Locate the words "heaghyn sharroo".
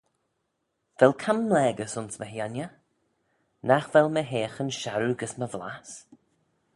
4.31-5.15